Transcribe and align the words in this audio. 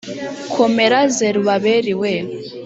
komera 0.53 0.99
zerubabeli 1.15 1.93
we 2.01 2.13